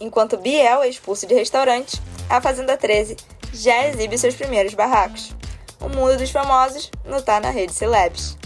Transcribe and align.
Enquanto 0.00 0.36
Biel 0.36 0.82
é 0.82 0.88
expulso 0.88 1.26
de 1.26 1.34
restaurantes, 1.34 2.00
a 2.28 2.40
Fazenda 2.40 2.76
13 2.76 3.16
já 3.52 3.88
exibe 3.88 4.18
seus 4.18 4.34
primeiros 4.34 4.74
barracos. 4.74 5.34
O 5.80 5.88
mundo 5.88 6.18
dos 6.18 6.30
famosos 6.30 6.90
não 7.04 7.22
tá 7.22 7.40
na 7.40 7.50
rede 7.50 7.72
Celebs. 7.72 8.36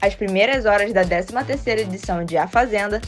As 0.00 0.14
primeiras 0.14 0.66
horas 0.66 0.92
da 0.92 1.04
13ª 1.04 1.78
edição 1.78 2.24
de 2.24 2.36
A 2.36 2.46
Fazenda 2.46 3.00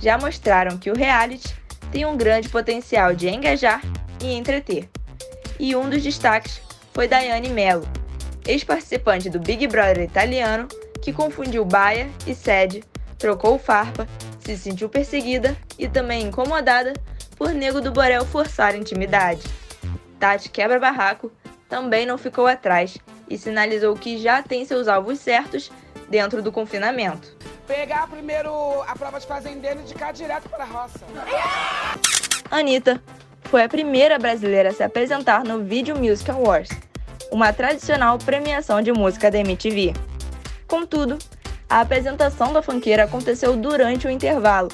já 0.00 0.16
mostraram 0.16 0.78
que 0.78 0.90
o 0.90 0.96
reality 0.96 1.52
tem 1.90 2.06
um 2.06 2.16
grande 2.16 2.48
potencial 2.48 3.14
de 3.14 3.28
engajar 3.28 3.82
e 4.22 4.32
entreter. 4.34 4.88
E 5.58 5.74
um 5.74 5.90
dos 5.90 6.02
destaques 6.02 6.60
foi 6.94 7.08
Daiane 7.08 7.48
Mello, 7.48 7.88
ex-participante 8.46 9.28
do 9.28 9.40
Big 9.40 9.66
Brother 9.66 10.04
italiano, 10.04 10.68
que 11.02 11.12
confundiu 11.12 11.64
baia 11.64 12.08
e 12.26 12.34
sede, 12.34 12.84
trocou 13.18 13.58
farpa, 13.58 14.06
se 14.40 14.56
sentiu 14.56 14.88
perseguida 14.88 15.56
e 15.78 15.88
também 15.88 16.22
incomodada 16.22 16.94
por 17.36 17.52
Nego 17.52 17.80
do 17.80 17.90
Borel 17.90 18.24
forçar 18.24 18.74
intimidade. 18.74 19.42
Tati 20.18 20.48
Quebra 20.48 20.78
Barraco 20.78 21.30
também 21.68 22.06
não 22.06 22.16
ficou 22.16 22.46
atrás 22.46 22.96
e 23.28 23.36
sinalizou 23.36 23.94
que 23.94 24.18
já 24.18 24.42
tem 24.42 24.64
seus 24.64 24.88
alvos 24.88 25.18
certos 25.20 25.70
dentro 26.08 26.42
do 26.42 26.50
confinamento. 26.50 27.36
Pegar 27.66 28.08
primeiro 28.08 28.50
a 28.82 28.96
prova 28.96 29.20
de 29.20 29.26
fazendeiro 29.26 29.80
e 29.80 29.82
indicar 29.82 30.12
direto 30.12 30.48
para 30.48 30.64
a 30.64 30.66
roça. 30.66 31.00
Anitta 32.50 33.00
foi 33.44 33.62
a 33.62 33.68
primeira 33.68 34.18
brasileira 34.18 34.70
a 34.70 34.72
se 34.72 34.82
apresentar 34.82 35.44
no 35.44 35.62
Video 35.62 35.96
Music 35.96 36.30
Awards, 36.30 36.70
uma 37.30 37.52
tradicional 37.52 38.16
premiação 38.18 38.80
de 38.80 38.90
música 38.92 39.30
da 39.30 39.38
MTV. 39.38 39.92
Contudo, 40.66 41.18
a 41.68 41.80
apresentação 41.80 42.52
da 42.52 42.62
funkeira 42.62 43.04
aconteceu 43.04 43.56
durante 43.56 44.06
o 44.06 44.10
intervalo, 44.10 44.68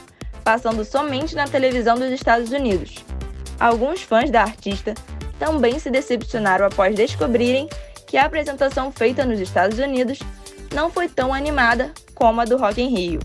passando 0.45 0.85
somente 0.85 1.35
na 1.35 1.49
televisão 1.49 1.97
dos 1.97 2.11
Estados 2.13 2.51
Unidos. 2.53 3.05
Alguns 3.59 4.03
fãs 4.03 4.31
da 4.31 4.43
artista 4.43 4.95
também 5.39 5.79
se 5.79 5.91
decepcionaram 5.91 6.67
após 6.67 6.95
descobrirem 6.95 7.69
que 8.07 8.17
a 8.17 8.25
apresentação 8.25 8.93
feita 8.93 9.25
nos 9.25 9.41
Estados 9.41 9.79
Unidos 9.79 10.21
não 10.73 10.91
foi 10.91 11.09
tão 11.09 11.35
animada 11.35 11.93
como 12.15 12.41
a 12.41 12.45
do 12.45 12.57
Rock 12.57 12.81
in 12.81 12.95
Rio. 12.95 13.21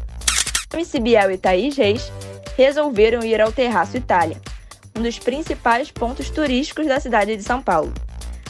MC 0.74 1.00
Biel 1.00 1.32
e 1.32 1.38
Thaís 1.38 1.78
Reis 1.78 2.12
resolveram 2.56 3.24
ir 3.24 3.40
ao 3.42 3.52
Terraço 3.52 3.98
Itália, 3.98 4.38
um 4.96 5.02
dos 5.02 5.20
principais 5.20 5.92
pontos 5.92 6.30
turísticos 6.30 6.88
da 6.88 7.00
cidade 7.00 7.36
de 7.36 7.44
São 7.44 7.62
Paulo. 7.62 7.94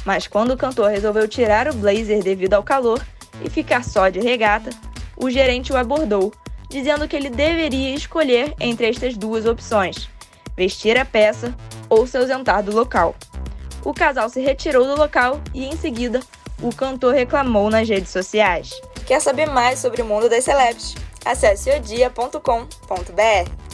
Mas 0.05 0.27
quando 0.27 0.51
o 0.51 0.57
cantor 0.57 0.89
resolveu 0.89 1.27
tirar 1.27 1.67
o 1.67 1.73
blazer 1.73 2.23
devido 2.23 2.53
ao 2.53 2.63
calor 2.63 3.01
e 3.43 3.49
ficar 3.49 3.83
só 3.83 4.09
de 4.09 4.19
regata, 4.19 4.69
o 5.19 5.29
gerente 5.29 5.71
o 5.71 5.77
abordou, 5.77 6.33
dizendo 6.69 7.07
que 7.07 7.15
ele 7.15 7.29
deveria 7.29 7.93
escolher 7.93 8.55
entre 8.59 8.87
estas 8.87 9.17
duas 9.17 9.45
opções: 9.45 10.09
vestir 10.55 10.97
a 10.97 11.05
peça 11.05 11.53
ou 11.89 12.07
se 12.07 12.17
ausentar 12.17 12.63
do 12.63 12.73
local. 12.73 13.13
O 13.83 13.93
casal 13.93 14.29
se 14.29 14.41
retirou 14.41 14.85
do 14.85 14.95
local 14.95 15.39
e, 15.53 15.65
em 15.65 15.77
seguida, 15.77 16.21
o 16.61 16.73
cantor 16.73 17.13
reclamou 17.13 17.69
nas 17.69 17.87
redes 17.87 18.09
sociais. 18.09 18.71
Quer 19.05 19.21
saber 19.21 19.47
mais 19.47 19.79
sobre 19.79 20.01
o 20.01 20.05
mundo 20.05 20.29
das 20.29 20.43
celebs? 20.43 20.95
Acesse 21.25 21.69
odia.com.br. 21.71 23.68